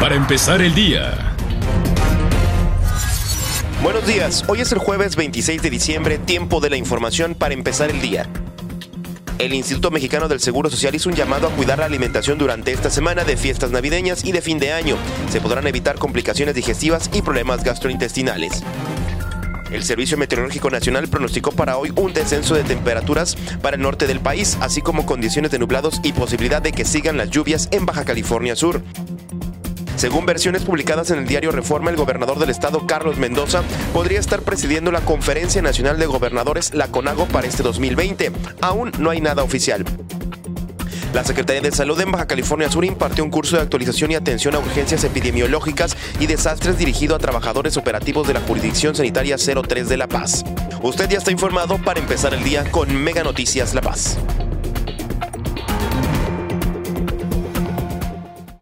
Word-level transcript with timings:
para 0.00 0.14
empezar 0.14 0.60
el 0.62 0.74
día. 0.74 1.34
Buenos 3.82 4.06
días, 4.06 4.44
hoy 4.48 4.60
es 4.60 4.72
el 4.72 4.78
jueves 4.78 5.16
26 5.16 5.62
de 5.62 5.70
diciembre, 5.70 6.18
tiempo 6.18 6.60
de 6.60 6.70
la 6.70 6.76
información 6.76 7.34
para 7.34 7.54
empezar 7.54 7.90
el 7.90 8.00
día. 8.00 8.28
El 9.38 9.52
Instituto 9.52 9.90
Mexicano 9.90 10.28
del 10.28 10.40
Seguro 10.40 10.70
Social 10.70 10.94
hizo 10.94 11.08
un 11.08 11.14
llamado 11.14 11.48
a 11.48 11.50
cuidar 11.50 11.78
la 11.78 11.86
alimentación 11.86 12.38
durante 12.38 12.72
esta 12.72 12.88
semana 12.88 13.24
de 13.24 13.36
fiestas 13.36 13.72
navideñas 13.72 14.24
y 14.24 14.32
de 14.32 14.40
fin 14.40 14.58
de 14.58 14.72
año. 14.72 14.96
Se 15.30 15.40
podrán 15.40 15.66
evitar 15.66 15.96
complicaciones 15.96 16.54
digestivas 16.54 17.10
y 17.12 17.22
problemas 17.22 17.62
gastrointestinales. 17.62 18.62
El 19.70 19.82
Servicio 19.82 20.16
Meteorológico 20.16 20.70
Nacional 20.70 21.08
pronosticó 21.08 21.50
para 21.50 21.76
hoy 21.76 21.92
un 21.96 22.12
descenso 22.12 22.54
de 22.54 22.62
temperaturas 22.62 23.36
para 23.60 23.76
el 23.76 23.82
norte 23.82 24.06
del 24.06 24.20
país, 24.20 24.56
así 24.60 24.80
como 24.80 25.04
condiciones 25.04 25.50
de 25.50 25.58
nublados 25.58 26.00
y 26.04 26.12
posibilidad 26.12 26.62
de 26.62 26.70
que 26.70 26.84
sigan 26.84 27.16
las 27.16 27.30
lluvias 27.30 27.68
en 27.72 27.84
Baja 27.84 28.04
California 28.04 28.54
Sur. 28.54 28.82
Según 29.96 30.26
versiones 30.26 30.64
publicadas 30.64 31.10
en 31.10 31.18
el 31.18 31.26
diario 31.26 31.52
Reforma, 31.52 31.90
el 31.90 31.96
gobernador 31.96 32.38
del 32.38 32.50
estado, 32.50 32.86
Carlos 32.86 33.16
Mendoza, 33.16 33.62
podría 33.92 34.20
estar 34.20 34.42
presidiendo 34.42 34.90
la 34.90 35.00
Conferencia 35.00 35.62
Nacional 35.62 35.98
de 35.98 36.06
Gobernadores, 36.06 36.74
la 36.74 36.88
CONAGO, 36.88 37.26
para 37.26 37.46
este 37.46 37.62
2020. 37.62 38.32
Aún 38.60 38.92
no 38.98 39.10
hay 39.10 39.20
nada 39.20 39.42
oficial. 39.42 39.84
La 41.14 41.22
Secretaría 41.22 41.62
de 41.62 41.70
Salud 41.70 41.98
en 42.00 42.10
Baja 42.10 42.26
California 42.26 42.68
Sur 42.68 42.84
impartió 42.84 43.22
un 43.22 43.30
curso 43.30 43.54
de 43.54 43.62
actualización 43.62 44.10
y 44.10 44.16
atención 44.16 44.56
a 44.56 44.58
urgencias 44.58 45.04
epidemiológicas 45.04 45.96
y 46.18 46.26
desastres 46.26 46.76
dirigido 46.76 47.14
a 47.14 47.20
trabajadores 47.20 47.76
operativos 47.76 48.26
de 48.26 48.34
la 48.34 48.40
Jurisdicción 48.40 48.96
Sanitaria 48.96 49.36
03 49.38 49.88
de 49.88 49.96
La 49.96 50.08
Paz. 50.08 50.44
Usted 50.82 51.08
ya 51.08 51.18
está 51.18 51.30
informado 51.30 51.78
para 51.78 52.00
empezar 52.00 52.34
el 52.34 52.42
día 52.42 52.68
con 52.72 52.92
Mega 52.92 53.22
Noticias 53.22 53.74
La 53.74 53.80
Paz. 53.80 54.18